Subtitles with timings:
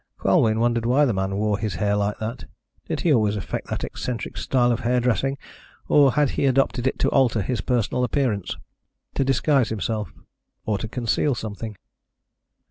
[0.17, 2.45] Colwyn wondered why the man wore his hair like that.
[2.87, 5.37] Did he always affect that eccentric style of hairdressing,
[5.87, 8.57] or had he adopted it to alter his personal appearance
[9.13, 10.11] to disguise himself,
[10.65, 11.77] or to conceal something?